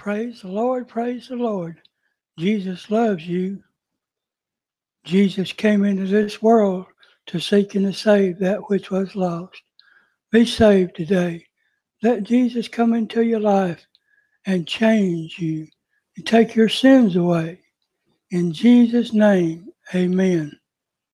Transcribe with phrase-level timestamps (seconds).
[0.00, 1.76] Praise the Lord, praise the Lord.
[2.38, 3.62] Jesus loves you.
[5.04, 6.86] Jesus came into this world
[7.26, 9.60] to seek and to save that which was lost.
[10.32, 11.44] Be saved today.
[12.02, 13.86] Let Jesus come into your life
[14.46, 15.66] and change you
[16.16, 17.60] and take your sins away.
[18.30, 20.59] In Jesus' name, amen.